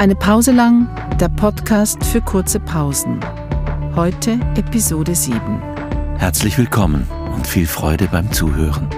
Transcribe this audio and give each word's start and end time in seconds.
Eine 0.00 0.14
Pause 0.14 0.52
lang, 0.52 0.88
der 1.20 1.28
Podcast 1.28 2.02
für 2.06 2.22
kurze 2.22 2.58
Pausen. 2.58 3.20
Heute 3.94 4.40
Episode 4.56 5.14
7. 5.14 5.38
Herzlich 6.16 6.56
willkommen 6.56 7.06
und 7.34 7.46
viel 7.46 7.66
Freude 7.66 8.08
beim 8.10 8.32
Zuhören. 8.32 8.88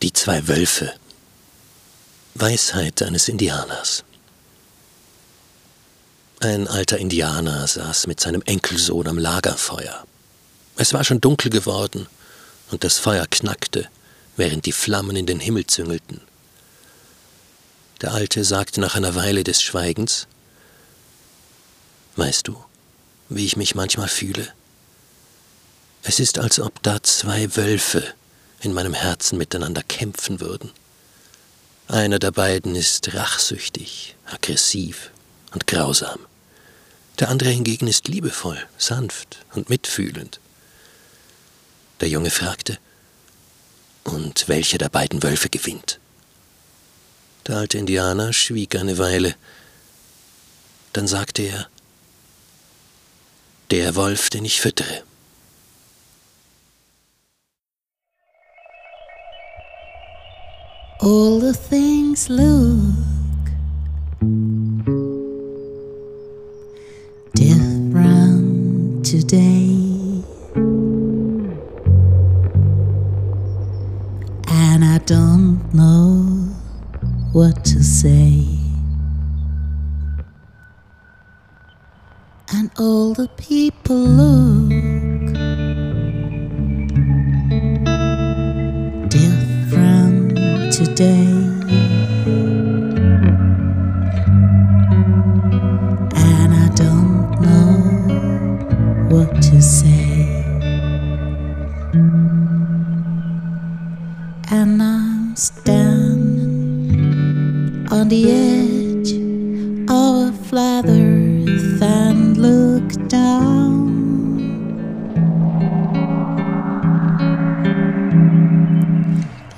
Die 0.00 0.12
zwei 0.12 0.46
Wölfe. 0.46 0.92
Weisheit 2.34 3.02
eines 3.02 3.28
Indianers. 3.28 4.04
Ein 6.40 6.66
alter 6.66 6.96
Indianer 6.96 7.66
saß 7.66 8.06
mit 8.06 8.20
seinem 8.20 8.42
Enkelsohn 8.46 9.06
am 9.06 9.18
Lagerfeuer. 9.18 10.06
Es 10.76 10.94
war 10.94 11.04
schon 11.04 11.20
dunkel 11.20 11.50
geworden, 11.50 12.06
und 12.70 12.84
das 12.84 12.98
Feuer 12.98 13.26
knackte, 13.30 13.86
während 14.36 14.64
die 14.64 14.72
Flammen 14.72 15.14
in 15.14 15.26
den 15.26 15.40
Himmel 15.40 15.66
züngelten. 15.66 16.22
Der 18.00 18.12
Alte 18.12 18.44
sagte 18.44 18.80
nach 18.80 18.96
einer 18.96 19.14
Weile 19.14 19.44
des 19.44 19.62
Schweigens 19.62 20.26
Weißt 22.16 22.48
du, 22.48 22.62
wie 23.28 23.44
ich 23.44 23.56
mich 23.56 23.74
manchmal 23.74 24.08
fühle? 24.08 24.48
Es 26.02 26.18
ist, 26.18 26.38
als 26.38 26.60
ob 26.60 26.82
da 26.82 27.02
zwei 27.02 27.56
Wölfe 27.56 28.02
in 28.60 28.72
meinem 28.72 28.94
Herzen 28.94 29.38
miteinander 29.38 29.82
kämpfen 29.82 30.40
würden. 30.40 30.72
Einer 31.88 32.18
der 32.18 32.30
beiden 32.30 32.74
ist 32.74 33.14
rachsüchtig, 33.14 34.16
aggressiv 34.24 35.10
und 35.52 35.66
grausam. 35.66 36.20
Der 37.18 37.28
andere 37.28 37.50
hingegen 37.50 37.86
ist 37.86 38.08
liebevoll, 38.08 38.58
sanft 38.78 39.44
und 39.54 39.68
mitfühlend. 39.68 40.40
Der 42.00 42.08
Junge 42.08 42.30
fragte, 42.30 42.78
und 44.04 44.48
welcher 44.48 44.78
der 44.78 44.88
beiden 44.88 45.22
Wölfe 45.22 45.48
gewinnt? 45.48 46.00
Der 47.46 47.56
alte 47.56 47.78
Indianer 47.78 48.32
schwieg 48.32 48.74
eine 48.76 48.98
Weile. 48.98 49.34
Dann 50.92 51.06
sagte 51.06 51.42
er, 51.42 51.68
der 53.70 53.94
Wolf, 53.94 54.30
den 54.30 54.44
ich 54.44 54.60
füttere. 54.60 55.02
things. 62.14 63.01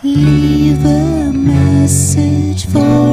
Leave 0.05 0.85
a 0.85 1.33
message 1.33 2.67
for 2.67 3.04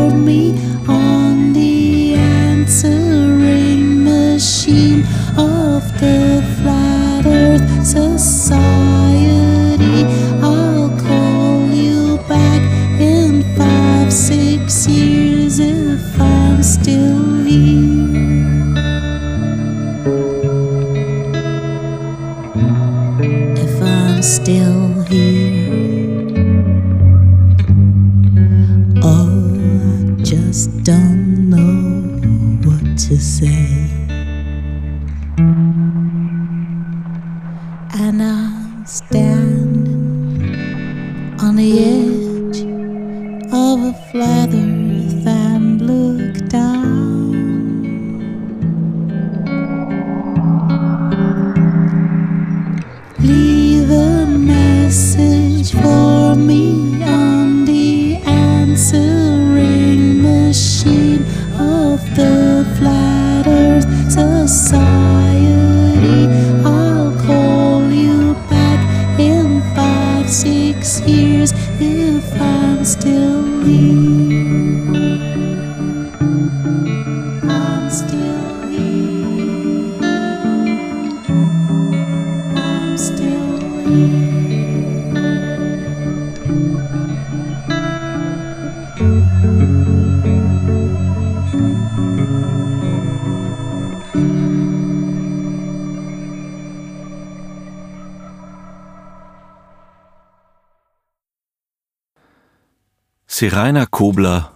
Seraina 103.42 103.88
Kobler 103.88 104.52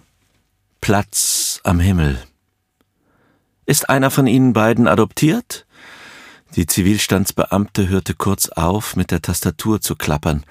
Platz 0.80 1.58
am 1.64 1.80
Himmel. 1.80 2.22
Ist 3.64 3.90
einer 3.90 4.12
von 4.12 4.28
Ihnen 4.28 4.52
beiden 4.52 4.86
adoptiert? 4.86 5.66
Die 6.54 6.66
Zivilstandsbeamte 6.66 7.88
hörte 7.88 8.14
kurz 8.14 8.48
auf, 8.48 8.94
mit 8.94 9.10
der 9.10 9.22
Tastatur 9.22 9.80
zu 9.80 9.96
klappern. 9.96 10.44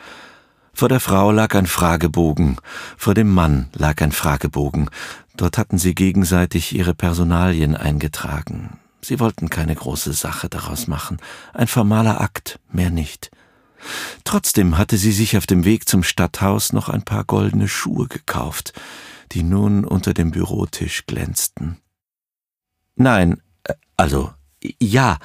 Vor 0.74 0.90
der 0.90 1.00
Frau 1.00 1.32
lag 1.32 1.56
ein 1.56 1.66
Fragebogen, 1.66 2.58
vor 2.98 3.14
dem 3.14 3.34
Mann 3.34 3.70
lag 3.72 4.02
ein 4.02 4.12
Fragebogen. 4.12 4.90
Dort 5.38 5.58
hatten 5.58 5.78
sie 5.78 5.96
gegenseitig 5.96 6.76
ihre 6.76 6.94
Personalien 6.94 7.74
eingetragen. 7.74 8.82
Sie 9.00 9.22
wollten 9.22 9.50
keine 9.50 9.76
große 9.76 10.12
Sache 10.12 10.50
daraus 10.50 10.88
machen, 10.88 11.20
ein 11.54 11.68
formaler 11.68 12.20
Akt, 12.20 12.60
mehr 12.70 12.90
nicht. 12.90 13.32
Trotzdem 14.24 14.78
hatte 14.78 14.98
sie 14.98 15.12
sich 15.12 15.38
auf 15.38 15.48
dem 15.48 15.66
Weg 15.66 15.88
zum 15.88 16.04
Stadthaus 16.04 16.74
noch 16.74 16.90
ein 16.90 17.04
paar 17.04 17.24
goldene 17.24 17.68
Schuhe 17.68 18.08
gekauft, 18.08 18.74
die 19.32 19.44
nun 19.44 19.86
unter 19.86 20.14
dem 20.14 20.32
Bürotisch 20.32 21.06
glänzten. 21.06 21.78
Nein, 22.96 23.42
äh, 23.64 23.74
also 23.98 24.32
ja, 24.80 25.20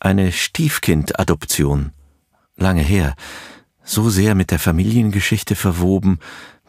eine 0.00 0.32
Stiefkind-Adoption. 0.32 1.92
Lange 2.56 2.82
her, 2.82 3.14
so 3.84 4.10
sehr 4.10 4.34
mit 4.34 4.50
der 4.50 4.58
Familiengeschichte 4.58 5.56
verwoben, 5.56 6.18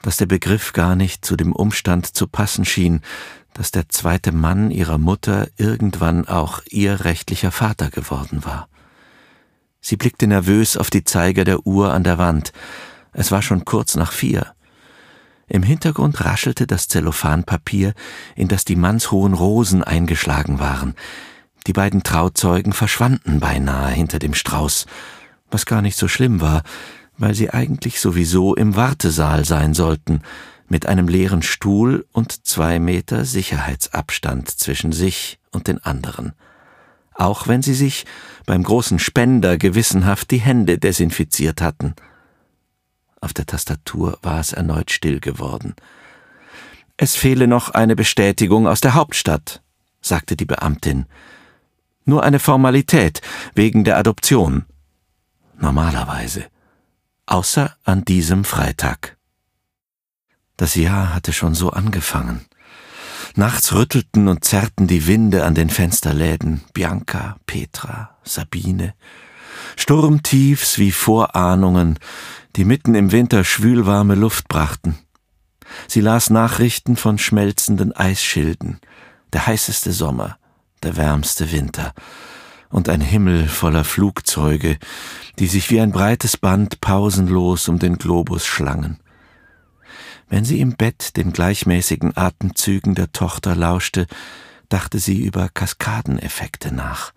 dass 0.01 0.17
der 0.17 0.25
Begriff 0.25 0.73
gar 0.73 0.95
nicht 0.95 1.25
zu 1.25 1.35
dem 1.35 1.53
Umstand 1.53 2.15
zu 2.15 2.27
passen 2.27 2.65
schien, 2.65 3.01
dass 3.53 3.71
der 3.71 3.89
zweite 3.89 4.31
Mann 4.31 4.71
ihrer 4.71 4.97
Mutter 4.97 5.47
irgendwann 5.57 6.27
auch 6.27 6.61
ihr 6.69 7.05
rechtlicher 7.05 7.51
Vater 7.51 7.89
geworden 7.89 8.43
war. 8.43 8.67
Sie 9.85 9.97
blickte 9.97 10.27
nervös 10.27 10.77
auf 10.77 10.89
die 10.89 11.03
Zeiger 11.03 11.43
der 11.43 11.67
Uhr 11.67 11.93
an 11.93 12.05
der 12.05 12.17
Wand. 12.17 12.53
Es 13.11 13.31
war 13.31 13.41
schon 13.41 13.65
kurz 13.65 13.97
nach 13.97 14.13
vier. 14.13 14.55
Im 15.49 15.61
Hintergrund 15.61 16.23
raschelte 16.23 16.65
das 16.65 16.87
Zellophanpapier, 16.87 17.93
in 18.37 18.47
das 18.47 18.63
die 18.63 18.77
mannshohen 18.77 19.33
Rosen 19.33 19.83
eingeschlagen 19.83 20.59
waren. 20.59 20.95
Die 21.67 21.73
beiden 21.73 22.01
Trauzeugen 22.01 22.71
verschwanden 22.71 23.41
beinahe 23.41 23.91
hinter 23.91 24.19
dem 24.19 24.33
Strauß, 24.33 24.85
was 25.51 25.65
gar 25.65 25.81
nicht 25.81 25.97
so 25.97 26.07
schlimm 26.07 26.39
war, 26.39 26.63
weil 27.17 27.35
sie 27.35 27.49
eigentlich 27.49 27.99
sowieso 27.99 28.55
im 28.55 28.77
Wartesaal 28.77 29.43
sein 29.43 29.73
sollten, 29.73 30.21
mit 30.69 30.85
einem 30.85 31.09
leeren 31.09 31.41
Stuhl 31.41 32.05
und 32.13 32.47
zwei 32.47 32.79
Meter 32.79 33.25
Sicherheitsabstand 33.25 34.49
zwischen 34.49 34.93
sich 34.93 35.39
und 35.51 35.67
den 35.67 35.83
anderen. 35.83 36.31
Auch 37.15 37.47
wenn 37.47 37.61
sie 37.61 37.73
sich 37.73 38.05
beim 38.45 38.63
großen 38.63 38.99
Spender 38.99 39.57
gewissenhaft 39.57 40.31
die 40.31 40.39
Hände 40.39 40.77
desinfiziert 40.77 41.61
hatten. 41.61 41.95
Auf 43.21 43.33
der 43.33 43.45
Tastatur 43.45 44.17
war 44.21 44.39
es 44.39 44.51
erneut 44.51 44.91
still 44.91 45.19
geworden. 45.19 45.75
Es 46.97 47.15
fehle 47.15 47.47
noch 47.47 47.69
eine 47.69 47.95
Bestätigung 47.95 48.67
aus 48.67 48.81
der 48.81 48.93
Hauptstadt, 48.93 49.61
sagte 50.01 50.35
die 50.35 50.45
Beamtin. 50.45 51.05
Nur 52.05 52.23
eine 52.23 52.39
Formalität 52.39 53.21
wegen 53.55 53.83
der 53.83 53.97
Adoption. 53.97 54.65
Normalerweise. 55.57 56.45
Außer 57.25 57.75
an 57.85 58.03
diesem 58.03 58.43
Freitag. 58.43 59.17
Das 60.57 60.75
Jahr 60.75 61.13
hatte 61.13 61.33
schon 61.33 61.55
so 61.55 61.71
angefangen. 61.71 62.45
Nachts 63.35 63.73
rüttelten 63.73 64.27
und 64.27 64.45
zerrten 64.45 64.85
die 64.85 65.07
Winde 65.07 65.43
an 65.43 65.55
den 65.55 65.69
Fensterläden 65.69 66.61
Bianca, 66.73 67.37
Petra, 67.47 68.17
Sabine. 68.23 68.93
Sturmtiefs 69.75 70.77
wie 70.77 70.91
Vorahnungen, 70.91 71.97
die 72.55 72.65
mitten 72.65 72.93
im 72.93 73.11
Winter 73.11 73.43
schwülwarme 73.43 74.13
Luft 74.13 74.47
brachten. 74.47 74.99
Sie 75.87 76.01
las 76.01 76.29
Nachrichten 76.29 76.95
von 76.95 77.17
schmelzenden 77.17 77.91
Eisschilden, 77.91 78.79
der 79.31 79.47
heißeste 79.47 79.91
Sommer, 79.91 80.37
der 80.83 80.95
wärmste 80.95 81.51
Winter 81.51 81.93
und 82.69 82.89
ein 82.89 83.01
Himmel 83.01 83.47
voller 83.47 83.83
Flugzeuge, 83.83 84.77
die 85.39 85.47
sich 85.47 85.69
wie 85.69 85.79
ein 85.79 85.91
breites 85.91 86.37
Band 86.37 86.81
pausenlos 86.81 87.67
um 87.67 87.79
den 87.79 87.97
Globus 87.97 88.45
schlangen. 88.45 88.99
Wenn 90.29 90.45
sie 90.45 90.59
im 90.59 90.75
Bett 90.75 91.17
den 91.17 91.33
gleichmäßigen 91.33 92.17
Atemzügen 92.17 92.95
der 92.95 93.11
Tochter 93.11 93.55
lauschte, 93.55 94.07
dachte 94.69 94.99
sie 94.99 95.21
über 95.21 95.49
Kaskadeneffekte 95.49 96.73
nach. 96.73 97.13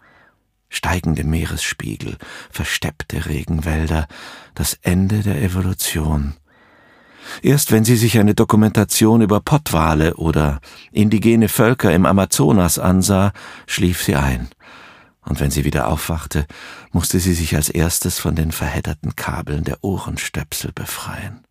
Steigende 0.69 1.25
Meeresspiegel, 1.25 2.19
versteppte 2.51 3.27
Regenwälder, 3.27 4.09
das 4.55 4.79
Ende 4.83 5.23
der 5.23 5.41
Evolution. 5.41 6.35
Erst 7.43 7.73
wenn 7.73 7.85
sie 7.85 7.97
sich 7.97 8.19
eine 8.19 8.35
Dokumentation 8.35 9.21
über 9.23 9.41
Pottwale 9.41 10.17
oder 10.17 10.61
indigene 10.93 11.49
Völker 11.49 11.93
im 11.93 12.07
Amazonas 12.07 12.79
ansah, 12.79 13.33
schlief 13.67 14.03
sie 14.03 14.17
ein. 14.17 14.49
Und 15.23 15.41
wenn 15.41 15.51
sie 15.51 15.65
wieder 15.65 15.89
aufwachte, 15.89 16.47
musste 16.93 17.19
sie 17.19 17.35
sich 17.35 17.57
als 17.57 17.69
erstes 17.69 18.19
von 18.19 18.37
den 18.37 18.53
verhedderten 18.53 19.17
Kabeln 19.17 19.65
der 19.65 19.83
Ohrenstöpsel 19.83 20.73
befreien. 20.73 21.46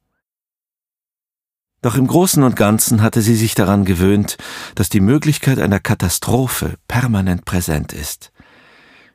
Doch 1.86 1.98
im 1.98 2.08
Großen 2.08 2.42
und 2.42 2.56
Ganzen 2.56 3.04
hatte 3.04 3.22
sie 3.22 3.36
sich 3.36 3.54
daran 3.54 3.86
gewöhnt, 3.86 4.38
dass 4.74 4.90
die 4.90 5.02
Möglichkeit 5.02 5.60
einer 5.60 5.80
Katastrophe 5.80 6.80
permanent 6.88 7.46
präsent 7.46 7.94
ist. 7.94 8.32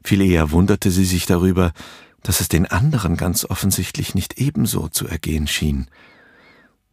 Viel 0.05 0.21
eher 0.21 0.53
wunderte 0.53 0.93
sie 0.93 1.05
sich 1.05 1.27
darüber, 1.27 1.73
dass 2.23 2.41
es 2.41 2.47
den 2.47 2.67
anderen 2.67 3.17
ganz 3.17 3.45
offensichtlich 3.45 4.15
nicht 4.15 4.39
ebenso 4.39 4.87
zu 4.87 5.09
ergehen 5.09 5.49
schien. 5.49 5.89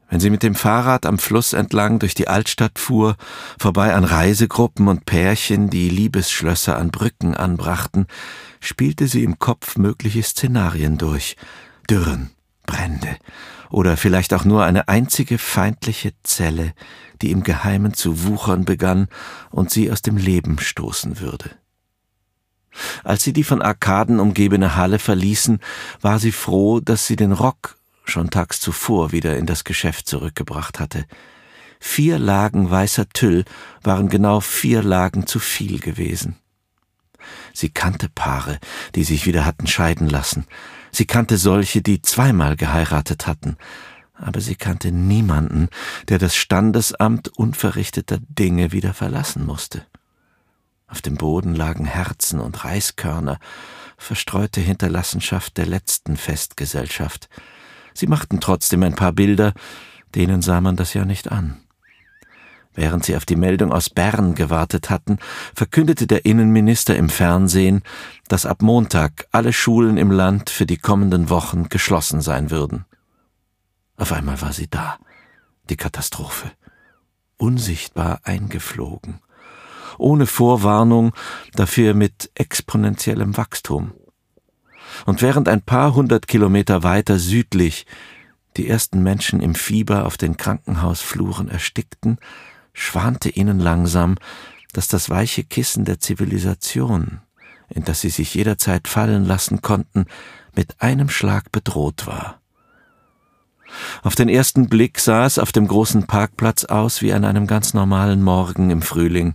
Wenn 0.09 0.19
sie 0.19 0.31
mit 0.31 0.41
dem 0.41 0.55
Fahrrad 0.55 1.05
am 1.05 1.19
Fluss 1.19 1.53
entlang 1.53 1.99
durch 1.99 2.15
die 2.15 2.27
Altstadt 2.27 2.79
fuhr, 2.79 3.15
vorbei 3.59 3.93
an 3.93 4.03
Reisegruppen 4.03 4.87
und 4.87 5.05
Pärchen, 5.05 5.69
die 5.69 5.89
Liebesschlösser 5.89 6.75
an 6.75 6.89
Brücken 6.89 7.35
anbrachten, 7.35 8.07
spielte 8.61 9.07
sie 9.07 9.23
im 9.23 9.37
Kopf 9.37 9.77
mögliche 9.77 10.23
Szenarien 10.23 10.97
durch. 10.97 11.35
Dürren, 11.87 12.31
Brände, 12.67 13.17
oder 13.71 13.97
vielleicht 13.97 14.35
auch 14.35 14.45
nur 14.45 14.63
eine 14.63 14.87
einzige 14.87 15.39
feindliche 15.39 16.13
Zelle, 16.21 16.73
die 17.23 17.31
im 17.31 17.41
Geheimen 17.41 17.95
zu 17.95 18.25
wuchern 18.25 18.63
begann 18.63 19.07
und 19.49 19.71
sie 19.71 19.91
aus 19.91 20.03
dem 20.03 20.17
Leben 20.17 20.59
stoßen 20.59 21.19
würde. 21.19 21.49
Als 23.03 23.23
sie 23.23 23.33
die 23.33 23.43
von 23.43 23.63
Arkaden 23.63 24.19
umgebene 24.19 24.75
Halle 24.75 24.99
verließen, 24.99 25.59
war 26.01 26.19
sie 26.19 26.31
froh, 26.31 26.79
dass 26.79 27.07
sie 27.07 27.15
den 27.15 27.31
Rock 27.31 27.77
schon 28.05 28.29
tags 28.29 28.59
zuvor 28.59 29.11
wieder 29.11 29.35
in 29.37 29.47
das 29.47 29.63
Geschäft 29.63 30.07
zurückgebracht 30.07 30.79
hatte. 30.79 31.05
Vier 31.79 32.19
Lagen 32.19 32.69
weißer 32.69 33.09
Tüll 33.09 33.45
waren 33.83 34.09
genau 34.09 34.39
vier 34.39 34.83
Lagen 34.83 35.27
zu 35.27 35.39
viel 35.39 35.79
gewesen. 35.79 36.37
Sie 37.53 37.69
kannte 37.69 38.09
Paare, 38.09 38.59
die 38.95 39.03
sich 39.03 39.25
wieder 39.25 39.45
hatten 39.45 39.67
scheiden 39.67 40.07
lassen, 40.07 40.45
Sie 40.97 41.05
kannte 41.05 41.37
solche, 41.37 41.83
die 41.83 42.01
zweimal 42.01 42.55
geheiratet 42.55 43.27
hatten, 43.27 43.57
aber 44.15 44.41
sie 44.41 44.55
kannte 44.55 44.91
niemanden, 44.91 45.69
der 46.07 46.17
das 46.17 46.35
Standesamt 46.35 47.27
unverrichteter 47.27 48.17
Dinge 48.19 48.71
wieder 48.71 48.95
verlassen 48.95 49.45
musste. 49.45 49.85
Auf 50.87 51.03
dem 51.03 51.13
Boden 51.13 51.53
lagen 51.53 51.85
Herzen 51.85 52.39
und 52.39 52.65
Reiskörner, 52.65 53.37
verstreute 53.95 54.59
Hinterlassenschaft 54.59 55.57
der 55.57 55.67
letzten 55.67 56.17
Festgesellschaft. 56.17 57.29
Sie 57.93 58.07
machten 58.07 58.39
trotzdem 58.39 58.81
ein 58.81 58.95
paar 58.95 59.11
Bilder, 59.11 59.53
denen 60.15 60.41
sah 60.41 60.61
man 60.61 60.77
das 60.77 60.95
ja 60.95 61.05
nicht 61.05 61.31
an. 61.31 61.61
Während 62.77 63.03
sie 63.03 63.17
auf 63.17 63.25
die 63.25 63.35
Meldung 63.35 63.73
aus 63.73 63.89
Bern 63.89 64.35
gewartet 64.35 64.91
hatten, 64.91 65.17
verkündete 65.55 66.05
der 66.05 66.25
Innenminister 66.25 66.95
im 66.95 67.09
Fernsehen, 67.09 67.81
dass 68.27 68.45
ab 68.45 68.61
Montag 68.61 69.25
alle 69.31 69.51
Schulen 69.51 69.97
im 69.97 70.11
Land 70.11 70.51
für 70.51 70.67
die 70.67 70.77
kommenden 70.77 71.31
Wochen 71.31 71.69
geschlossen 71.69 72.21
sein 72.21 72.51
würden. 72.51 72.85
Auf 73.97 74.11
einmal 74.11 74.39
war 74.43 74.53
sie 74.53 74.69
da, 74.69 74.99
die 75.71 75.75
Katastrophe, 75.75 76.51
unsichtbar 77.37 78.19
eingeflogen, 78.23 79.21
ohne 79.97 80.27
Vorwarnung, 80.27 81.13
dafür 81.55 81.95
mit 81.95 82.29
exponentiellem 82.35 83.37
Wachstum. 83.37 83.93
Und 85.07 85.23
während 85.23 85.49
ein 85.49 85.63
paar 85.63 85.95
hundert 85.95 86.27
Kilometer 86.27 86.83
weiter 86.83 87.17
südlich 87.17 87.87
die 88.55 88.67
ersten 88.67 89.01
Menschen 89.01 89.39
im 89.39 89.55
Fieber 89.55 90.05
auf 90.05 90.17
den 90.17 90.37
Krankenhausfluren 90.37 91.49
erstickten, 91.49 92.19
schwante 92.77 93.29
ihnen 93.29 93.59
langsam, 93.59 94.15
dass 94.71 94.87
das 94.87 95.09
weiche 95.09 95.43
Kissen 95.43 95.85
der 95.85 95.99
Zivilisation, 95.99 97.19
in 97.69 97.83
das 97.83 98.01
sie 98.01 98.09
sich 98.09 98.35
jederzeit 98.35 98.87
fallen 98.87 99.25
lassen 99.25 99.61
konnten, 99.61 100.05
mit 100.55 100.81
einem 100.81 101.09
Schlag 101.09 101.51
bedroht 101.51 102.05
war. 102.07 102.39
Auf 104.03 104.15
den 104.15 104.29
ersten 104.29 104.69
Blick 104.69 104.99
sah 104.99 105.25
es 105.25 105.39
auf 105.39 105.51
dem 105.51 105.67
großen 105.67 106.07
Parkplatz 106.07 106.65
aus 106.65 107.01
wie 107.01 107.11
an 107.13 107.25
einem 107.25 107.47
ganz 107.47 107.73
normalen 107.73 108.23
Morgen 108.23 108.69
im 108.69 108.81
Frühling. 108.81 109.33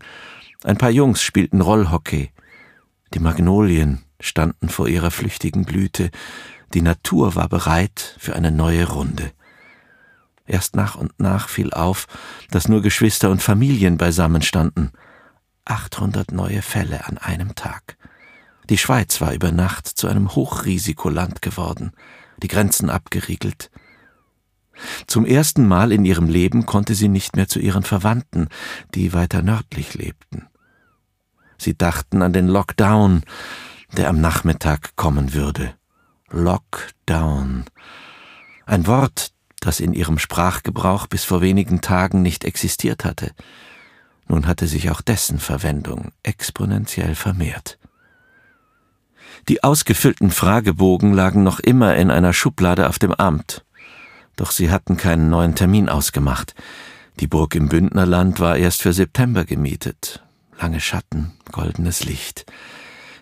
Ein 0.65 0.79
paar 0.79 0.91
Jungs 0.91 1.23
spielten 1.23 1.61
Rollhockey. 1.61 2.31
Die 3.13 3.19
Magnolien 3.19 4.05
standen 4.21 4.69
vor 4.69 4.89
ihrer 4.89 5.11
flüchtigen 5.11 5.65
Blüte. 5.65 6.11
Die 6.73 6.81
Natur 6.81 7.35
war 7.35 7.49
bereit 7.49 8.17
für 8.19 8.35
eine 8.35 8.51
neue 8.51 8.89
Runde. 8.89 9.33
Erst 10.47 10.77
nach 10.77 10.97
und 10.97 11.19
nach 11.19 11.49
fiel 11.49 11.73
auf, 11.73 12.07
dass 12.51 12.69
nur 12.69 12.83
Geschwister 12.83 13.31
und 13.31 13.43
Familien 13.43 13.97
beisammen 13.97 14.43
standen. 14.43 14.93
800 15.65 16.33
neue 16.33 16.63
Fälle 16.63 17.07
an 17.07 17.19
einem 17.19 17.55
Tag. 17.55 17.97
Die 18.69 18.79
Schweiz 18.79 19.21
war 19.21 19.33
über 19.33 19.53
Nacht 19.53 19.87
zu 19.87 20.09
einem 20.09 20.35
Hochrisikoland 20.35 21.43
geworden, 21.43 21.93
die 22.43 22.49
Grenzen 22.49 22.91
abgeriegelt. 22.91 23.71
Zum 25.07 25.27
ersten 25.27 25.67
Mal 25.67 25.93
in 25.93 26.05
ihrem 26.05 26.29
Leben 26.29 26.67
konnte 26.67 26.95
sie 26.95 27.09
nicht 27.09 27.37
mehr 27.37 27.49
zu 27.49 27.59
ihren 27.59 27.83
Verwandten, 27.83 28.49
die 28.95 29.13
weiter 29.13 29.43
nördlich 29.43 29.95
lebten. 29.95 30.47
Sie 31.59 31.77
dachten 31.77 32.23
an 32.23 32.33
den 32.33 32.49
Lockdown, 32.49 33.23
der 33.97 34.09
am 34.09 34.21
Nachmittag 34.21 34.97
kommen 34.97 35.35
würde. 35.35 35.75
Lockdown. 36.31 37.65
Ein 38.67 38.87
Wort, 38.87 39.33
das 39.65 39.81
in 39.81 39.93
ihrem 39.93 40.19
Sprachgebrauch 40.19 41.07
bis 41.07 41.25
vor 41.25 41.41
wenigen 41.41 41.81
Tagen 41.81 42.23
nicht 42.23 42.45
existiert 42.45 43.05
hatte. 43.05 43.33
Nun 44.29 44.47
hatte 44.47 44.67
sich 44.67 44.91
auch 44.91 45.01
dessen 45.01 45.39
Verwendung 45.39 46.13
exponentiell 46.23 47.15
vermehrt. 47.15 47.79
Die 49.49 49.65
ausgefüllten 49.65 50.31
Fragebogen 50.31 51.13
lagen 51.13 51.43
noch 51.43 51.61
immer 51.61 51.97
in 51.97 52.11
einer 52.11 52.33
Schublade 52.33 52.89
auf 52.89 52.99
dem 52.99 53.13
Amt. 53.13 53.65
Doch 54.37 54.51
sie 54.51 54.71
hatten 54.71 54.97
keinen 54.97 55.31
neuen 55.31 55.55
Termin 55.55 55.89
ausgemacht. 55.89 56.55
Die 57.21 57.27
Burg 57.27 57.55
im 57.55 57.69
Bündnerland 57.69 58.41
war 58.41 58.57
erst 58.57 58.83
für 58.83 58.93
September 58.93 59.45
gemietet. 59.45 60.23
Lange 60.61 60.81
Schatten, 60.81 61.33
goldenes 61.51 62.05
Licht. 62.05 62.47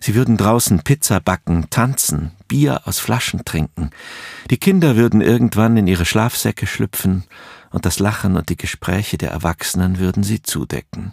Sie 0.03 0.15
würden 0.15 0.39
draußen 0.39 0.83
Pizza 0.83 1.21
backen, 1.21 1.69
tanzen, 1.69 2.33
Bier 2.49 2.83
aus 2.87 2.99
Flaschen 2.99 3.45
trinken. 3.45 3.91
Die 4.49 4.57
Kinder 4.57 4.97
würden 4.97 5.21
irgendwann 5.21 5.77
in 5.77 5.87
ihre 5.87 6.07
Schlafsäcke 6.07 6.67
schlüpfen 6.67 7.25
und 7.71 7.85
das 7.85 7.99
Lachen 7.99 8.37
und 8.37 8.49
die 8.49 8.57
Gespräche 8.57 9.19
der 9.19 9.31
Erwachsenen 9.31 9.99
würden 9.99 10.23
sie 10.23 10.43
zudecken. 10.43 11.13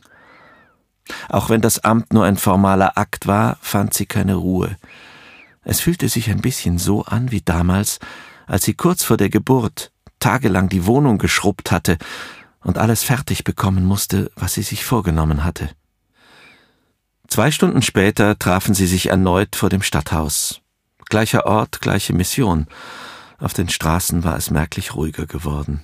Auch 1.29 1.49
wenn 1.49 1.61
das 1.61 1.83
Amt 1.83 2.13
nur 2.13 2.25
ein 2.25 2.37
formaler 2.37 2.97
Akt 2.97 3.27
war, 3.27 3.57
fand 3.61 3.93
sie 3.93 4.05
keine 4.05 4.35
Ruhe. 4.35 4.77
Es 5.63 5.81
fühlte 5.81 6.07
sich 6.07 6.29
ein 6.29 6.41
bisschen 6.41 6.77
so 6.77 7.03
an 7.03 7.31
wie 7.31 7.41
damals, 7.41 7.99
als 8.45 8.63
sie 8.63 8.73
kurz 8.73 9.03
vor 9.03 9.17
der 9.17 9.29
Geburt 9.29 9.91
tagelang 10.19 10.69
die 10.69 10.85
Wohnung 10.85 11.17
geschrubbt 11.17 11.71
hatte 11.71 11.97
und 12.63 12.77
alles 12.77 13.03
fertig 13.03 13.43
bekommen 13.43 13.85
musste, 13.85 14.31
was 14.35 14.53
sie 14.53 14.63
sich 14.63 14.85
vorgenommen 14.85 15.43
hatte. 15.43 15.69
Zwei 17.27 17.51
Stunden 17.51 17.81
später 17.81 18.39
trafen 18.39 18.73
sie 18.73 18.87
sich 18.87 19.07
erneut 19.07 19.55
vor 19.55 19.69
dem 19.69 19.81
Stadthaus. 19.81 20.61
Gleicher 21.09 21.45
Ort, 21.45 21.81
gleiche 21.81 22.13
Mission. 22.13 22.67
Auf 23.37 23.53
den 23.53 23.69
Straßen 23.69 24.23
war 24.23 24.37
es 24.37 24.49
merklich 24.49 24.95
ruhiger 24.95 25.27
geworden. 25.27 25.83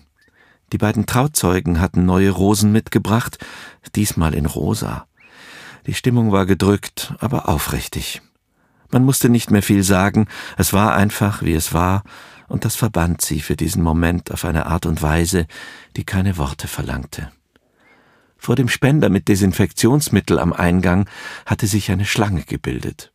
Die 0.72 0.78
beiden 0.78 1.06
Trauzeugen 1.06 1.80
hatten 1.80 2.06
neue 2.06 2.32
Rosen 2.32 2.72
mitgebracht, 2.72 3.38
diesmal 3.96 4.34
in 4.34 4.46
rosa. 4.46 5.06
Die 5.86 5.94
Stimmung 5.94 6.32
war 6.32 6.46
gedrückt, 6.46 7.14
aber 7.20 7.50
aufrichtig. 7.50 8.22
Man 8.90 9.04
musste 9.04 9.30
nicht 9.30 9.52
mehr 9.52 9.64
viel 9.64 9.84
sagen, 9.84 10.28
es 10.58 10.72
war 10.72 10.96
einfach, 10.96 11.44
wie 11.44 11.54
es 11.54 11.74
war, 11.74 12.04
und 12.48 12.64
das 12.64 12.76
verband 12.76 13.22
sie 13.22 13.42
für 13.42 13.56
diesen 13.56 13.84
Moment 13.84 14.32
auf 14.32 14.46
eine 14.46 14.66
Art 14.68 14.86
und 14.86 15.02
Weise, 15.02 15.46
die 15.98 16.06
keine 16.06 16.38
Worte 16.38 16.68
verlangte. 16.68 17.32
Vor 18.44 18.58
dem 18.58 18.68
Spender 18.68 19.08
mit 19.08 19.30
Desinfektionsmittel 19.30 20.38
am 20.38 20.52
Eingang 20.52 21.10
hatte 21.46 21.66
sich 21.66 21.90
eine 21.92 22.04
Schlange 22.04 22.44
gebildet. 22.44 23.14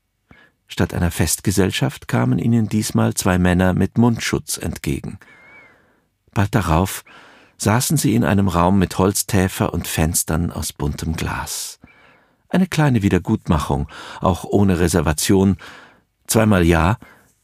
Statt 0.68 0.94
einer 0.94 1.10
Festgesellschaft 1.10 2.08
kamen 2.08 2.38
ihnen 2.38 2.70
diesmal 2.70 3.12
zwei 3.12 3.36
Männer 3.36 3.74
mit 3.74 3.98
Mundschutz 3.98 4.56
entgegen. 4.56 5.18
Bald 6.32 6.54
darauf 6.54 7.04
saßen 7.58 7.98
sie 7.98 8.14
in 8.14 8.24
einem 8.24 8.48
Raum 8.48 8.78
mit 8.78 8.96
Holztäfer 8.96 9.74
und 9.74 9.86
Fenstern 9.86 10.50
aus 10.50 10.72
buntem 10.72 11.14
Glas. 11.14 11.78
Eine 12.48 12.66
kleine 12.66 13.02
Wiedergutmachung, 13.02 13.86
auch 14.22 14.44
ohne 14.44 14.80
Reservation, 14.80 15.58
zweimal 16.26 16.64
Ja, 16.64 16.96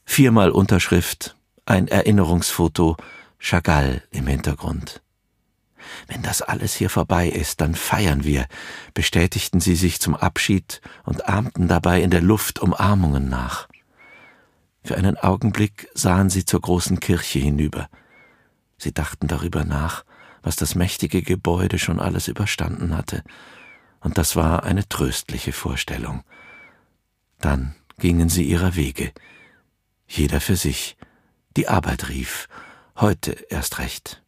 viermal 0.06 0.50
Unterschrift, 0.50 1.36
ein 1.66 1.86
Erinnerungsfoto, 1.88 2.96
Chagall 3.38 4.02
im 4.10 4.26
Hintergrund. 4.26 5.03
Wenn 6.06 6.22
das 6.22 6.42
alles 6.42 6.74
hier 6.74 6.90
vorbei 6.90 7.28
ist, 7.28 7.60
dann 7.60 7.74
feiern 7.74 8.24
wir, 8.24 8.46
bestätigten 8.94 9.60
sie 9.60 9.76
sich 9.76 10.00
zum 10.00 10.14
Abschied 10.14 10.80
und 11.04 11.28
ahmten 11.28 11.68
dabei 11.68 12.02
in 12.02 12.10
der 12.10 12.22
Luft 12.22 12.60
Umarmungen 12.60 13.28
nach. 13.28 13.68
Für 14.82 14.96
einen 14.96 15.16
Augenblick 15.16 15.88
sahen 15.94 16.30
sie 16.30 16.44
zur 16.44 16.60
großen 16.60 17.00
Kirche 17.00 17.38
hinüber. 17.38 17.88
Sie 18.76 18.92
dachten 18.92 19.28
darüber 19.28 19.64
nach, 19.64 20.04
was 20.42 20.56
das 20.56 20.74
mächtige 20.74 21.22
Gebäude 21.22 21.78
schon 21.78 22.00
alles 22.00 22.28
überstanden 22.28 22.96
hatte, 22.96 23.22
und 24.00 24.18
das 24.18 24.36
war 24.36 24.64
eine 24.64 24.86
tröstliche 24.86 25.52
Vorstellung. 25.52 26.22
Dann 27.40 27.74
gingen 27.98 28.28
sie 28.28 28.44
ihrer 28.44 28.76
Wege, 28.76 29.12
jeder 30.06 30.40
für 30.40 30.56
sich. 30.56 30.96
Die 31.56 31.68
Arbeit 31.68 32.08
rief, 32.10 32.48
heute 32.96 33.32
erst 33.48 33.78
recht. 33.78 34.23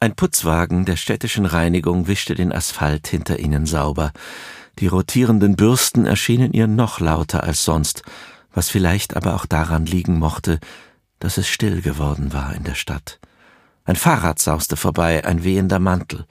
Ein 0.00 0.14
Putzwagen 0.14 0.84
der 0.84 0.94
städtischen 0.94 1.44
Reinigung 1.44 2.06
wischte 2.06 2.36
den 2.36 2.52
Asphalt 2.52 3.08
hinter 3.08 3.40
ihnen 3.40 3.66
sauber. 3.66 4.12
Die 4.78 4.86
rotierenden 4.86 5.56
Bürsten 5.56 6.06
erschienen 6.06 6.52
ihr 6.52 6.68
noch 6.68 7.00
lauter 7.00 7.42
als 7.42 7.64
sonst, 7.64 8.02
was 8.52 8.70
vielleicht 8.70 9.16
aber 9.16 9.34
auch 9.34 9.44
daran 9.44 9.86
liegen 9.86 10.20
mochte, 10.20 10.60
dass 11.18 11.36
es 11.36 11.48
still 11.48 11.82
geworden 11.82 12.32
war 12.32 12.54
in 12.54 12.62
der 12.62 12.76
Stadt. 12.76 13.18
Ein 13.84 13.96
Fahrrad 13.96 14.38
sauste 14.38 14.76
vorbei, 14.76 15.24
ein 15.24 15.42
wehender 15.42 15.80
Mantel. 15.80 16.26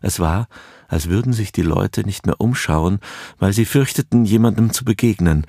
Es 0.00 0.18
war, 0.18 0.48
als 0.88 1.10
würden 1.10 1.34
sich 1.34 1.52
die 1.52 1.60
Leute 1.60 2.04
nicht 2.04 2.24
mehr 2.24 2.40
umschauen, 2.40 3.00
weil 3.38 3.52
sie 3.52 3.66
fürchteten, 3.66 4.24
jemandem 4.24 4.72
zu 4.72 4.82
begegnen 4.82 5.46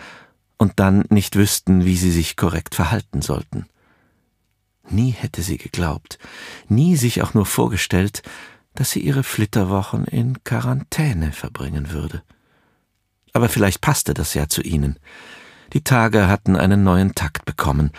und 0.58 0.74
dann 0.76 1.06
nicht 1.08 1.38
wüssten, 1.38 1.86
wie 1.86 1.96
sie 1.96 2.12
sich 2.12 2.36
korrekt 2.36 2.76
verhalten 2.76 3.22
sollten. 3.22 3.66
Nie 4.90 5.12
hätte 5.12 5.42
sie 5.42 5.58
geglaubt, 5.58 6.20
nie 6.68 6.96
sich 6.96 7.22
auch 7.22 7.34
nur 7.34 7.46
vorgestellt, 7.46 8.22
dass 8.76 8.92
sie 8.92 9.00
ihre 9.00 9.24
Flitterwochen 9.24 10.06
in 10.06 10.44
Quarantäne 10.44 11.32
verbringen 11.32 11.92
würde. 11.92 12.22
Aber 13.34 13.50
vielleicht 13.50 13.82
passte 13.82 14.14
das 14.14 14.34
ja 14.34 14.48
zu 14.48 14.62
ihnen. 14.62 15.00
Die 15.74 15.84
Tage 15.84 16.28
hatten 16.28 16.56
einen 16.56 16.84
neuen 16.84 17.16
Takt 17.16 17.46
bekommen, 17.46 17.92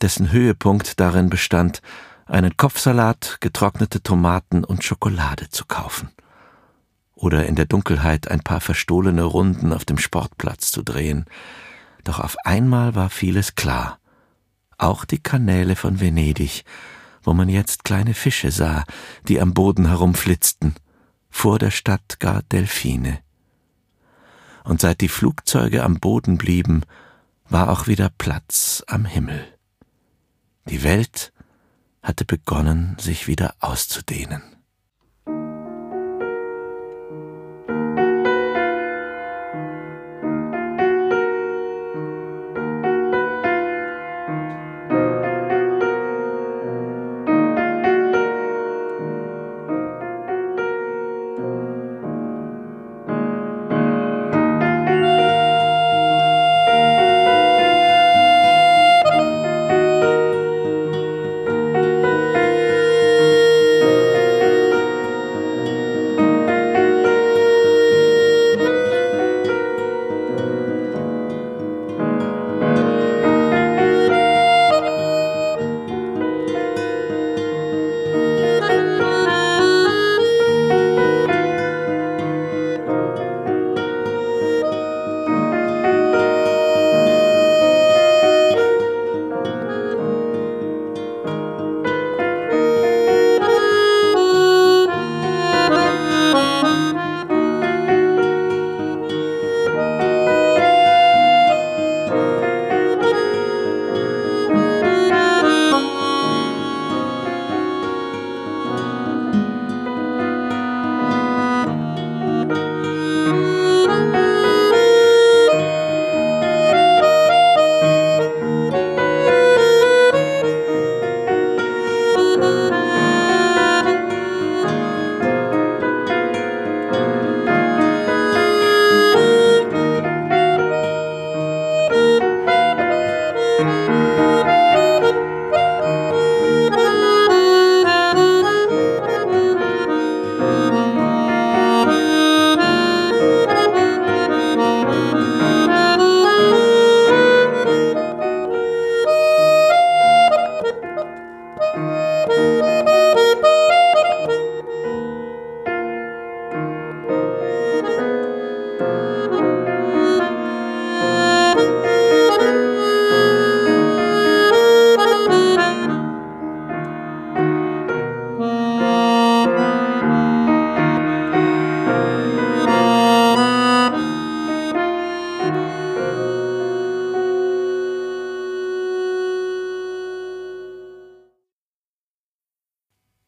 dessen 0.00 0.30
Höhepunkt 0.30 1.00
darin 1.00 1.30
bestand, 1.30 1.80
einen 2.26 2.56
Kopfsalat, 2.56 3.38
getrocknete 3.40 4.02
Tomaten 4.02 4.64
und 4.64 4.84
Schokolade 4.84 5.48
zu 5.48 5.64
kaufen. 5.64 6.10
Oder 7.14 7.46
in 7.46 7.54
der 7.54 7.64
Dunkelheit 7.64 8.30
ein 8.30 8.40
paar 8.40 8.60
verstohlene 8.60 9.22
Runden 9.22 9.72
auf 9.72 9.84
dem 9.84 9.96
Sportplatz 9.96 10.70
zu 10.70 10.82
drehen. 10.82 11.24
Doch 12.04 12.20
auf 12.20 12.36
einmal 12.44 12.94
war 12.94 13.08
vieles 13.08 13.54
klar 13.54 13.98
auch 14.78 15.04
die 15.04 15.18
Kanäle 15.18 15.76
von 15.76 16.00
Venedig, 16.00 16.64
wo 17.22 17.32
man 17.32 17.48
jetzt 17.48 17.84
kleine 17.84 18.14
Fische 18.14 18.50
sah, 18.50 18.84
die 19.28 19.40
am 19.40 19.54
Boden 19.54 19.88
herumflitzten, 19.88 20.74
vor 21.30 21.58
der 21.58 21.70
Stadt 21.70 22.20
gar 22.20 22.42
Delfine. 22.42 23.18
Und 24.64 24.80
seit 24.80 25.00
die 25.00 25.08
Flugzeuge 25.08 25.84
am 25.84 26.00
Boden 26.00 26.38
blieben, 26.38 26.82
war 27.48 27.70
auch 27.70 27.86
wieder 27.86 28.10
Platz 28.16 28.82
am 28.86 29.04
Himmel. 29.04 29.46
Die 30.68 30.82
Welt 30.82 31.32
hatte 32.02 32.24
begonnen, 32.24 32.96
sich 32.98 33.28
wieder 33.28 33.54
auszudehnen. 33.60 34.55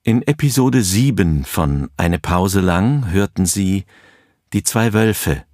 In 0.09 0.23
Episode 0.23 0.83
7 0.83 1.45
von 1.45 1.91
Eine 1.99 2.19
Pause 2.19 2.61
lang 2.62 3.11
hörten 3.11 3.45
Sie 3.45 3.85
Die 4.55 4.62
zwei 4.62 4.95
Wölfe, 4.95 5.45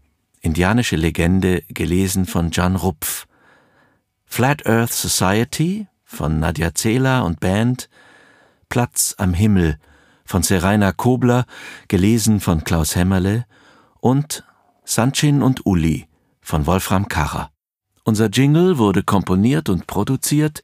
indianische 0.43 0.95
Legende, 0.95 1.65
gelesen 1.67 2.25
von 2.25 2.51
John 2.53 2.77
Rupf. 2.77 3.27
Flat 4.25 4.65
Earth 4.65 4.93
Society 4.93 5.89
von 6.05 6.39
Nadja 6.39 6.73
Zehler 6.73 7.25
und 7.25 7.41
Band, 7.41 7.89
Platz 8.69 9.17
am 9.19 9.35
Himmel 9.35 9.77
von 10.25 10.45
Seraina 10.45 10.93
Kobler, 10.93 11.47
gelesen 11.89 12.39
von 12.39 12.63
Klaus 12.63 12.95
Hämmerle 12.95 13.47
und 13.99 14.45
Sanchin 14.85 15.43
und 15.43 15.67
Uli 15.67 16.07
von 16.41 16.65
Wolfram 16.65 17.09
Karrer. 17.09 17.51
Unser 18.05 18.29
Jingle 18.29 18.79
wurde 18.79 19.03
komponiert 19.03 19.69
und 19.69 19.89
produziert 19.89 20.63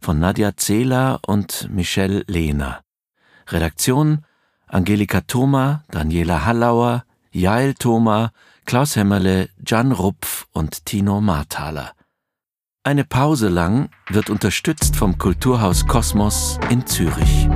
von 0.00 0.18
Nadja 0.18 0.56
Zehler 0.56 1.20
und 1.24 1.68
Michelle 1.70 2.24
Lehner. 2.26 2.80
Redaktion 3.50 4.24
Angelika 4.66 5.22
Thoma, 5.22 5.84
Daniela 5.90 6.44
Hallauer, 6.44 7.04
Jael 7.30 7.74
Thoma, 7.74 8.32
Klaus 8.66 8.96
Hämmerle, 8.96 9.48
Jan 9.64 9.92
Rupf 9.92 10.46
und 10.52 10.84
Tino 10.84 11.20
Marthaler. 11.20 11.92
Eine 12.84 13.04
Pause 13.04 13.48
lang 13.48 13.90
wird 14.08 14.30
unterstützt 14.30 14.96
vom 14.96 15.18
Kulturhaus 15.18 15.86
Kosmos 15.86 16.58
in 16.70 16.86
Zürich. 16.86 17.48